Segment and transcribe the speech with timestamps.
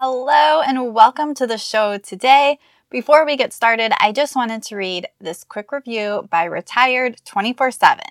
[0.00, 2.60] Hello and welcome to the show today.
[2.88, 7.72] Before we get started, I just wanted to read this quick review by Retired 24
[7.72, 8.04] 7.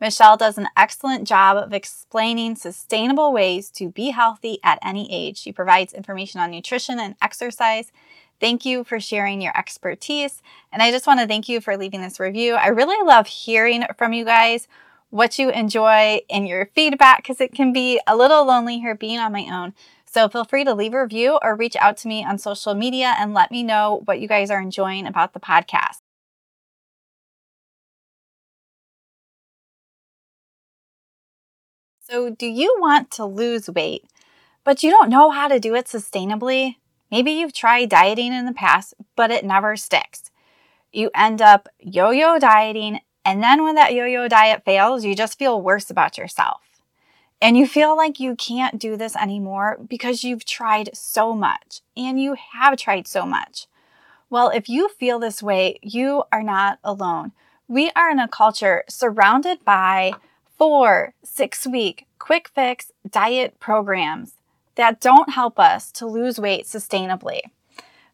[0.00, 5.36] Michele does an excellent job of explaining sustainable ways to be healthy at any age.
[5.36, 7.92] She provides information on nutrition and exercise.
[8.40, 10.40] Thank you for sharing your expertise.
[10.72, 12.54] And I just want to thank you for leaving this review.
[12.54, 14.68] I really love hearing from you guys
[15.10, 19.18] what you enjoy and your feedback because it can be a little lonely here being
[19.18, 19.74] on my own.
[20.16, 23.14] So feel free to leave a review or reach out to me on social media
[23.18, 25.98] and let me know what you guys are enjoying about the podcast.
[32.00, 34.04] So, do you want to lose weight,
[34.64, 36.76] but you don't know how to do it sustainably?
[37.10, 40.30] Maybe you've tried dieting in the past, but it never sticks.
[40.92, 45.14] You end up yo yo dieting, and then when that yo yo diet fails, you
[45.16, 46.65] just feel worse about yourself
[47.46, 52.20] and you feel like you can't do this anymore because you've tried so much and
[52.20, 53.68] you have tried so much.
[54.28, 57.30] Well, if you feel this way, you are not alone.
[57.68, 60.14] We are in a culture surrounded by
[60.58, 64.32] four, six week quick fix diet programs
[64.74, 67.42] that don't help us to lose weight sustainably.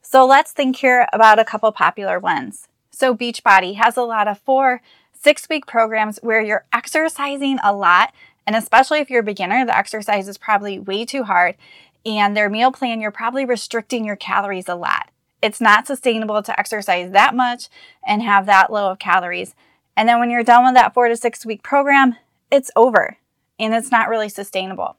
[0.03, 2.69] So let's think here about a couple popular ones.
[2.91, 4.83] So Beachbody has a lot of four,
[5.15, 8.13] six week programs where you're exercising a lot
[8.47, 11.57] and especially if you're a beginner, the exercise is probably way too hard.
[12.05, 15.11] And their meal plan, you're probably restricting your calories a lot.
[15.41, 17.69] It's not sustainable to exercise that much
[18.07, 19.55] and have that low of calories.
[19.97, 22.17] And then when you're done with that four to six week program,
[22.51, 23.19] it's over
[23.59, 24.97] and it's not really sustainable.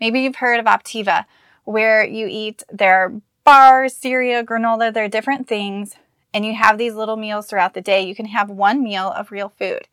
[0.00, 1.26] Maybe you've heard of Optavia,
[1.64, 5.96] where you eat their bars, cereal, granola, they're different things,
[6.32, 8.02] and you have these little meals throughout the day.
[8.02, 9.88] You can have one meal of real food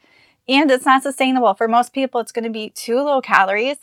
[0.47, 1.53] and it's not sustainable.
[1.53, 3.77] For most people, it's going to be too low calories.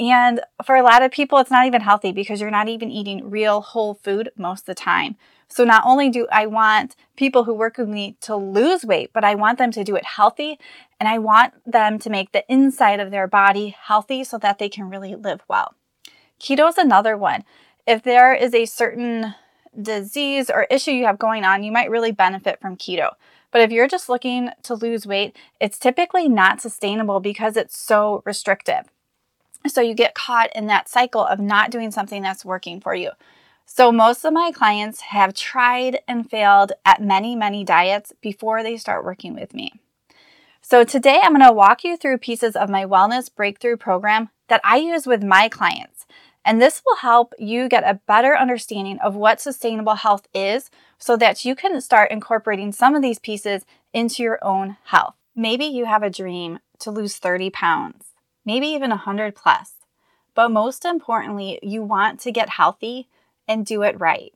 [0.00, 3.30] And for a lot of people, it's not even healthy because you're not even eating
[3.30, 5.16] real whole food most of the time.
[5.48, 9.24] So not only do I want people who work with me to lose weight, but
[9.24, 10.58] I want them to do it healthy
[10.98, 14.68] and I want them to make the inside of their body healthy so that they
[14.68, 15.74] can really live well.
[16.40, 17.44] Keto is another one.
[17.86, 19.34] If there is a certain
[19.80, 23.10] disease or issue you have going on, you might really benefit from keto.
[23.54, 28.20] But if you're just looking to lose weight, it's typically not sustainable because it's so
[28.26, 28.86] restrictive.
[29.68, 33.12] So you get caught in that cycle of not doing something that's working for you.
[33.64, 38.76] So most of my clients have tried and failed at many, many diets before they
[38.76, 39.72] start working with me.
[40.60, 44.62] So today I'm going to walk you through pieces of my wellness breakthrough program that
[44.64, 46.06] I use with my clients.
[46.44, 51.16] And this will help you get a better understanding of what sustainable health is so
[51.16, 55.14] that you can start incorporating some of these pieces into your own health.
[55.34, 58.12] Maybe you have a dream to lose 30 pounds,
[58.44, 59.72] maybe even 100 plus.
[60.34, 63.08] But most importantly, you want to get healthy
[63.48, 64.34] and do it right.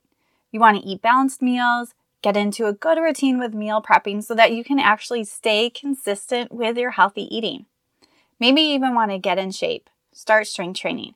[0.51, 4.33] You want to eat balanced meals, get into a good routine with meal prepping so
[4.33, 7.65] that you can actually stay consistent with your healthy eating.
[8.39, 11.15] Maybe you even want to get in shape, start strength training.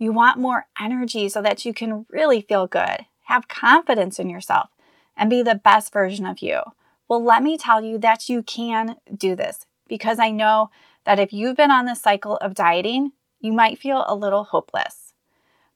[0.00, 4.70] You want more energy so that you can really feel good, have confidence in yourself,
[5.14, 6.62] and be the best version of you.
[7.06, 10.70] Well, let me tell you that you can do this because I know
[11.04, 15.12] that if you've been on this cycle of dieting, you might feel a little hopeless.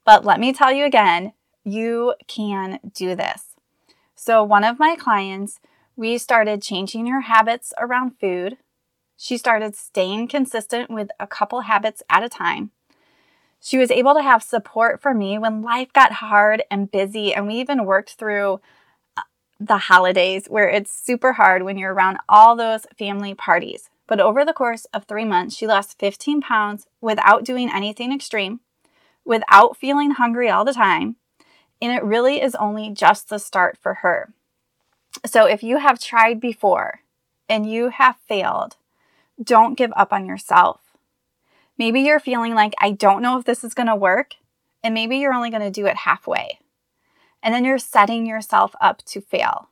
[0.07, 3.57] But let me tell you again, you can do this.
[4.17, 5.61] So, one of my clients,
[5.97, 8.57] we started changing her habits around food.
[9.19, 12.71] She started staying consistent with a couple habits at a time.
[13.65, 17.47] She was able to have support for me when life got hard and busy, and
[17.47, 18.61] we even worked through
[19.17, 19.23] uh,
[19.59, 23.89] the holidays where it's super hard when you're around all those family parties.
[24.07, 28.61] But over the course of three months, she lost 15 pounds without doing anything extreme,
[29.25, 31.17] without feeling hungry all the time.
[31.81, 34.35] And it really is only just the start for her.
[35.25, 37.01] So if you have tried before
[37.49, 38.77] and you have failed,
[39.43, 40.84] don't give up on yourself.
[41.79, 44.35] Maybe you're feeling like, I don't know if this is going to work,
[44.83, 46.59] and maybe you're only going to do it halfway.
[47.43, 49.69] And then you're setting yourself up to fail.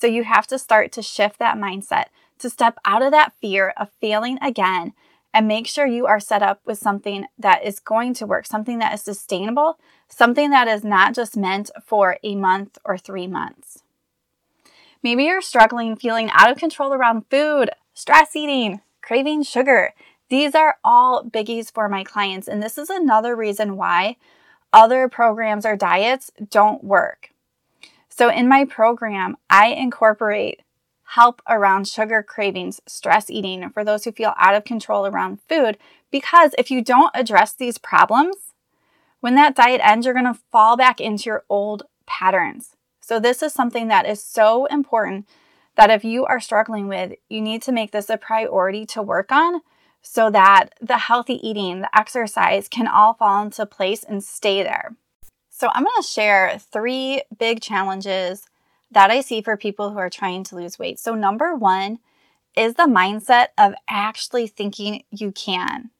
[0.00, 2.06] So you have to start to shift that mindset,
[2.38, 4.92] to step out of that fear of failing again
[5.32, 8.78] and make sure you are set up with something that is going to work, something
[8.78, 9.78] that is sustainable,
[10.08, 13.82] something that is not just meant for a month or three months.
[15.02, 19.92] Maybe you're struggling feeling out of control around food, stress eating, craving sugar,
[20.28, 24.16] these are all biggies for my clients, and this is another reason why
[24.72, 27.30] other programs or diets don't work.
[28.08, 30.62] So, in my program, I incorporate
[31.10, 35.78] help around sugar cravings, stress eating for those who feel out of control around food,
[36.10, 38.36] because if you don't address these problems,
[39.20, 42.76] When that diet ends, you're going to fall back into your old patterns.
[43.00, 45.28] So, this is something that is so important
[45.76, 49.32] that if you are struggling with, you need to make this a priority to work
[49.32, 49.60] on
[50.02, 54.96] so that the healthy eating, the exercise can all fall into place and stay there.
[55.50, 58.46] So, I'm going to share three big challenges
[58.90, 60.98] that I see for people who are trying to lose weight.
[60.98, 61.98] So, number one
[62.56, 65.90] is the mindset of actually thinking you can.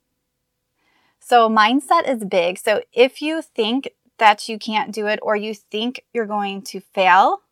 [1.21, 2.59] So, mindset is big.
[2.59, 6.81] So, if you think that you can't do it or you think you're going to
[6.81, 7.43] fail,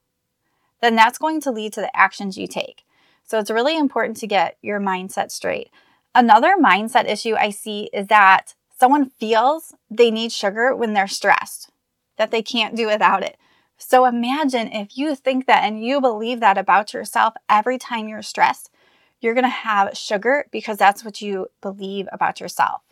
[0.81, 2.85] then that's going to lead to the actions you take.
[3.25, 5.71] So, it's really important to get your mindset straight.
[6.15, 11.71] Another mindset issue I see is that someone feels they need sugar when they're stressed,
[12.19, 13.37] that they can't do without it.
[13.79, 18.23] So imagine if you think that and you believe that about yourself every time you're
[18.23, 18.71] stressed,
[19.21, 22.83] you're going to have sugar because that's what you believe about yourself.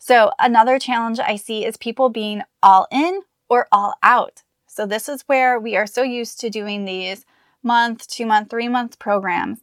[0.00, 4.42] So, another challenge I see is people being all in or all out.
[4.66, 7.26] So, this is where we are so used to doing these
[7.62, 9.58] month, two month, three month programs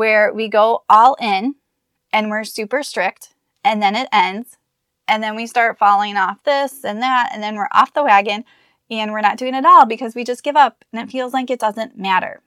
[0.00, 1.54] where we go all in
[2.10, 4.56] and we're super strict and then it ends
[5.06, 8.42] and then we start falling off this and that and then we're off the wagon
[8.90, 11.50] and we're not doing it all because we just give up and it feels like
[11.50, 12.40] it doesn't matter.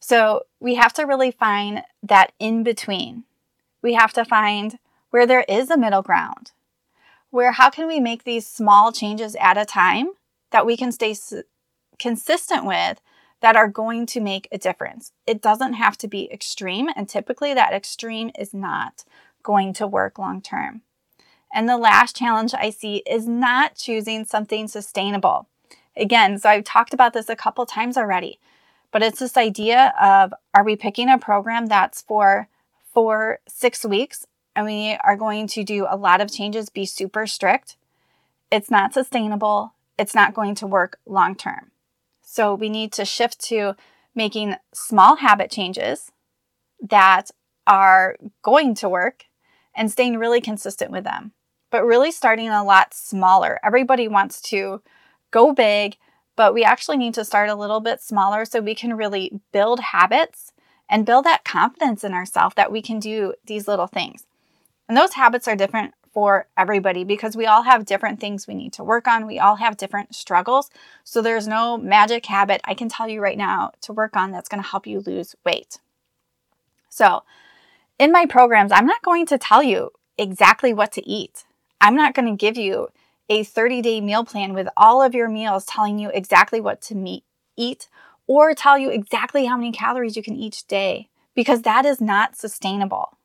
[0.00, 3.22] So, we have to really find that in between.
[3.80, 4.80] We have to find
[5.10, 6.50] where there is a middle ground.
[7.30, 10.08] Where how can we make these small changes at a time
[10.50, 11.32] that we can stay s-
[12.00, 13.00] consistent with
[13.40, 15.12] that are going to make a difference?
[15.26, 19.04] It doesn't have to be extreme, and typically that extreme is not
[19.42, 20.82] going to work long term.
[21.52, 25.48] And the last challenge I see is not choosing something sustainable.
[25.96, 28.38] Again, so I've talked about this a couple times already,
[28.92, 32.48] but it's this idea of are we picking a program that's for
[32.92, 37.26] for six weeks and we are going to do a lot of changes, be super
[37.26, 37.76] strict,
[38.50, 39.74] it's not sustainable.
[39.96, 41.70] It's not going to work long term.
[42.32, 43.74] So we need to shift to
[44.14, 46.12] making small habit changes
[46.80, 47.32] that
[47.66, 49.24] are going to work
[49.74, 51.32] and staying really consistent with them,
[51.72, 53.58] but really starting a lot smaller.
[53.64, 54.80] Everybody wants to
[55.32, 55.96] go big,
[56.36, 59.80] but we actually need to start a little bit smaller so we can really build
[59.80, 60.52] habits
[60.88, 64.24] and build that confidence in ourselves that we can do these little things.
[64.88, 68.72] And those habits are different for everybody because we all have different things we need
[68.74, 69.26] to work on.
[69.26, 70.70] We all have different struggles.
[71.04, 74.48] So there's no magic habit I can tell you right now to work on that's
[74.48, 75.78] going to help you lose weight.
[76.88, 77.22] So,
[77.98, 81.44] in my programs, I'm not going to tell you exactly what to eat.
[81.80, 82.88] I'm not going to give you
[83.28, 86.94] a 30 day meal plan with all of your meals telling you exactly what to
[86.94, 87.24] meet,
[87.56, 87.88] eat
[88.26, 92.36] or tell you exactly how many calories you can each day because that is not
[92.36, 93.16] sustainable.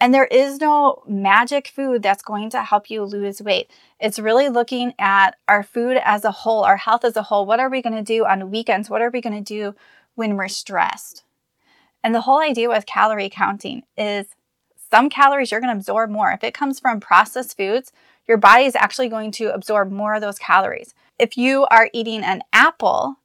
[0.00, 3.70] And there is no magic food that's going to help you lose weight.
[4.00, 7.46] It's really looking at our food as a whole, our health as a whole.
[7.46, 8.90] What are we going to do on weekends?
[8.90, 9.74] What are we going to do
[10.14, 11.24] when we're stressed?
[12.02, 14.26] And the whole idea with calorie counting is
[14.90, 16.32] some calories you're going to absorb more.
[16.32, 17.90] If it comes from processed foods,
[18.28, 20.94] your body is actually going to absorb more of those calories.
[21.18, 23.16] If you are eating an apple,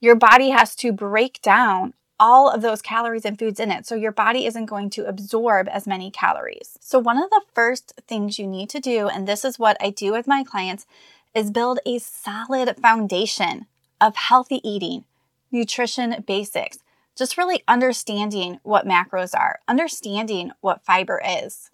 [0.00, 3.84] your body has to break down all of those calories and foods in it.
[3.84, 6.78] So your body isn't going to absorb as many calories.
[6.80, 9.90] So, one of the first things you need to do, and this is what I
[9.90, 10.86] do with my clients,
[11.34, 13.66] is build a solid foundation
[14.00, 15.04] of healthy eating,
[15.50, 16.78] nutrition basics,
[17.18, 21.70] just really understanding what macros are, understanding what fiber is.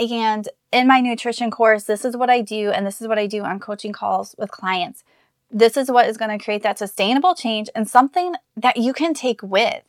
[0.00, 3.28] And in my nutrition course, this is what I do, and this is what I
[3.28, 5.04] do on coaching calls with clients
[5.50, 9.14] this is what is going to create that sustainable change and something that you can
[9.14, 9.82] take with.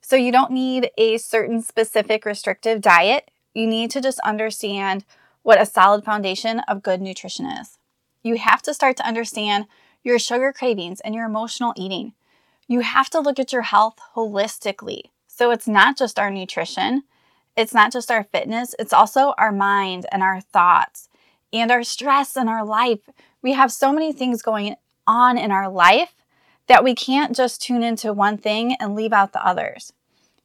[0.00, 3.30] So you don't need a certain specific restrictive diet.
[3.54, 5.04] You need to just understand
[5.42, 7.78] what a solid foundation of good nutrition is.
[8.22, 9.66] You have to start to understand
[10.02, 12.14] your sugar cravings and your emotional eating.
[12.66, 15.04] You have to look at your health holistically.
[15.26, 17.04] So it's not just our nutrition,
[17.56, 21.08] it's not just our fitness, it's also our mind and our thoughts
[21.52, 23.00] and our stress and our life.
[23.42, 26.14] We have so many things going on in our life
[26.66, 29.92] that we can't just tune into one thing and leave out the others.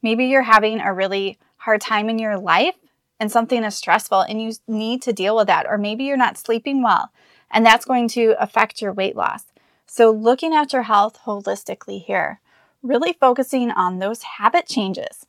[0.01, 2.75] Maybe you're having a really hard time in your life
[3.19, 5.65] and something is stressful and you need to deal with that.
[5.67, 7.11] Or maybe you're not sleeping well
[7.51, 9.45] and that's going to affect your weight loss.
[9.87, 12.39] So, looking at your health holistically here,
[12.81, 15.25] really focusing on those habit changes.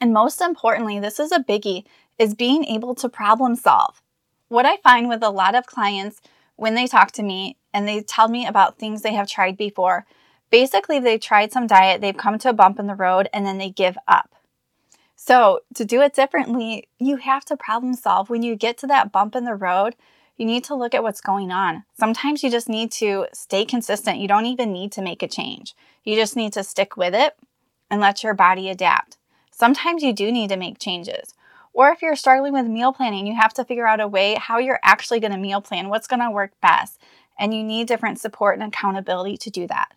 [0.00, 1.84] And most importantly, this is a biggie,
[2.18, 4.00] is being able to problem solve.
[4.48, 6.20] What I find with a lot of clients
[6.58, 10.04] when they talk to me and they tell me about things they have tried before,
[10.50, 13.58] basically they've tried some diet, they've come to a bump in the road, and then
[13.58, 14.34] they give up.
[15.14, 18.28] So, to do it differently, you have to problem solve.
[18.28, 19.94] When you get to that bump in the road,
[20.36, 21.84] you need to look at what's going on.
[21.96, 24.18] Sometimes you just need to stay consistent.
[24.18, 25.76] You don't even need to make a change.
[26.02, 27.36] You just need to stick with it
[27.88, 29.16] and let your body adapt.
[29.52, 31.34] Sometimes you do need to make changes.
[31.78, 34.58] Or if you're struggling with meal planning, you have to figure out a way how
[34.58, 37.00] you're actually going to meal plan, what's going to work best.
[37.38, 39.94] And you need different support and accountability to do that.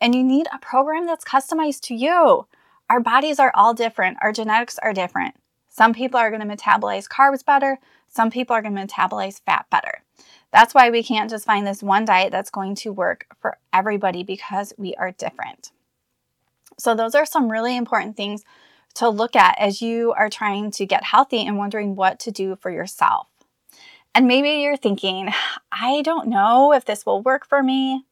[0.00, 2.46] And you need a program that's customized to you.
[2.88, 5.34] Our bodies are all different, our genetics are different.
[5.68, 9.66] Some people are going to metabolize carbs better, some people are going to metabolize fat
[9.70, 10.04] better.
[10.52, 14.22] That's why we can't just find this one diet that's going to work for everybody
[14.22, 15.72] because we are different.
[16.78, 18.44] So, those are some really important things
[18.94, 22.56] to look at as you are trying to get healthy and wondering what to do
[22.56, 23.28] for yourself.
[24.14, 25.32] And maybe you're thinking,
[25.70, 28.04] I don't know if this will work for me.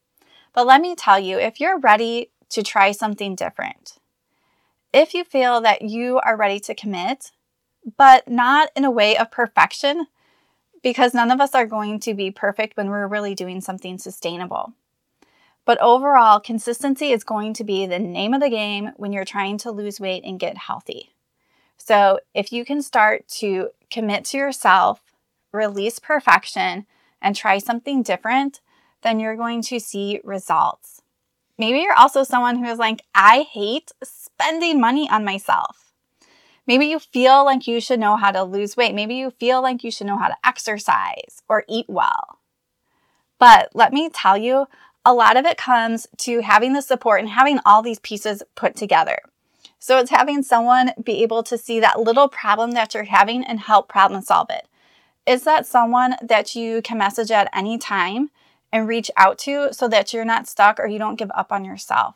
[0.53, 3.97] But let me tell you, if you're ready to try something different,
[4.93, 7.31] if you feel that you are ready to commit,
[7.97, 10.07] but not in a way of perfection,
[10.81, 14.73] because none of us are going to be perfect when we're really doing something sustainable.
[15.67, 19.57] But overall, consistency is going to be the name of the game when you're trying
[19.59, 21.11] to lose weight and get healthy.
[21.75, 25.01] So, if you can start to commit to yourself,
[25.51, 26.85] release perfection,
[27.21, 28.61] and try something different,
[29.01, 31.01] then you're going to see results.
[31.57, 35.91] Maybe you're also someone who is like, I hate spending money on myself.
[36.65, 38.95] Maybe you feel like you should know how to lose weight.
[38.95, 42.39] Maybe you feel like you should know how to exercise or eat well.
[43.39, 44.67] But let me tell you,
[45.07, 48.75] a lot of it comes to having the support and having all these pieces put
[48.75, 49.19] together.
[49.79, 53.61] So it's having someone be able to see that little problem that you're having and
[53.61, 54.67] help problem solve it.
[55.25, 58.31] Is that someone that you can message at any time
[58.73, 61.63] and reach out to so that you're not stuck or you don't give up on
[61.63, 62.15] yourself?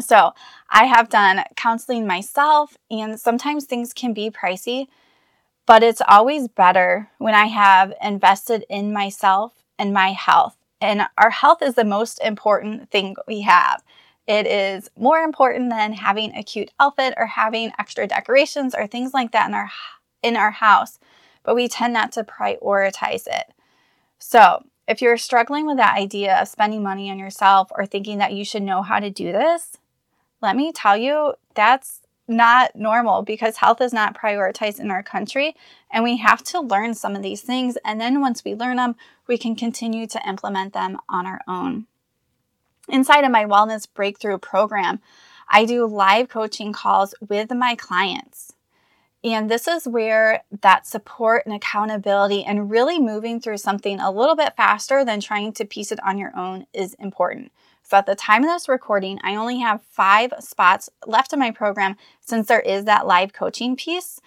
[0.00, 0.32] So,
[0.70, 4.88] I have done counseling myself, and sometimes things can be pricey,
[5.64, 11.30] but it's always better when I have invested in myself and my health and our
[11.30, 13.82] health is the most important thing we have.
[14.26, 19.14] It is more important than having a cute outfit or having extra decorations or things
[19.14, 19.70] like that in our
[20.22, 20.98] in our house,
[21.44, 23.52] but we tend not to prioritize it.
[24.18, 28.32] So, if you're struggling with that idea of spending money on yourself or thinking that
[28.32, 29.76] you should know how to do this,
[30.42, 35.54] let me tell you, that's not normal because health is not prioritized in our country
[35.92, 38.96] and we have to learn some of these things and then once we learn them
[39.26, 41.86] we can continue to implement them on our own.
[42.88, 45.00] Inside of my wellness breakthrough program
[45.48, 48.52] i do live coaching calls with my clients.
[49.24, 54.36] And this is where that support and accountability and really moving through something a little
[54.36, 57.50] bit faster than trying to piece it on your own is important
[57.88, 61.52] so at the time of this recording, I only have five spots left in my
[61.52, 64.20] program since there is that live coaching piece.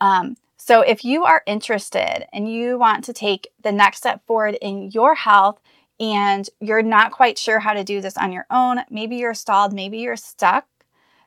[0.00, 4.56] Um, so if you are interested and you want to take the next step forward
[4.62, 5.60] in your health
[6.00, 9.74] and you're not quite sure how to do this on your own, maybe you're stalled,
[9.74, 10.66] maybe you're stuck,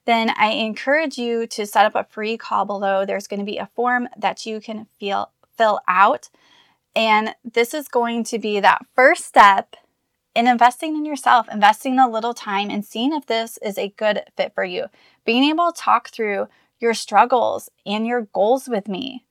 [0.06, 3.06] then I encourage you to set up a free call below.
[3.06, 6.30] There's going to be a form that you can feel, fill out.
[6.96, 9.76] And this is going to be that first step
[10.36, 14.24] in investing in yourself, investing a little time and seeing if this is a good
[14.38, 14.86] fit for you.
[15.26, 16.48] Being able to talk through
[16.80, 19.26] your struggles and your goals with me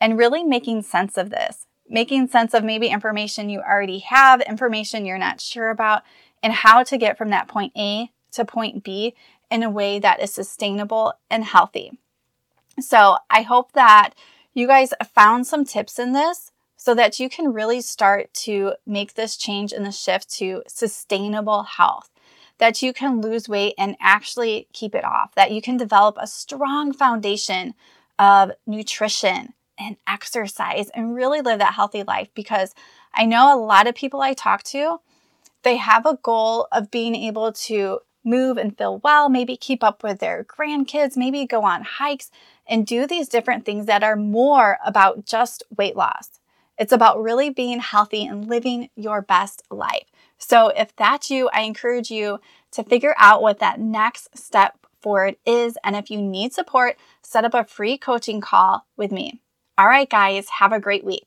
[0.00, 5.04] and really making sense of this, making sense of maybe information you already have, information
[5.04, 6.02] you're not sure about,
[6.42, 9.14] and how to get from that point A to point B
[9.50, 11.98] in a way that is sustainable and healthy.
[12.80, 14.14] So I hope that
[14.52, 16.52] you guys found some tips in this
[16.84, 21.62] so that you can really start to make this change and the shift to sustainable
[21.62, 22.10] health.
[22.58, 26.26] That you can lose weight and actually keep it off, that you can develop a
[26.26, 27.72] strong foundation
[28.18, 32.74] of nutrition and exercise and really live that healthy life because
[33.14, 34.98] I know a lot of people I talk to,
[35.62, 40.02] they have a goal of being able to move and feel well, maybe keep up
[40.02, 42.30] with their grandkids, maybe go on hikes
[42.66, 46.40] and do these different things that are more about just weight loss.
[46.78, 50.10] It's about really being healthy and living your best life.
[50.38, 52.40] So, if that's you, I encourage you
[52.72, 55.78] to figure out what that next step forward is.
[55.84, 59.40] And if you need support, set up a free coaching call with me.
[59.78, 61.22] All right, guys, have a great week.